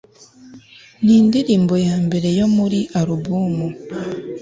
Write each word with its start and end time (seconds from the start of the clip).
nindirimbo 1.03 1.75
ya 1.87 1.95
mbere 2.05 2.29
yo 2.39 2.47
muri 2.55 2.79
alubumu 2.99 3.67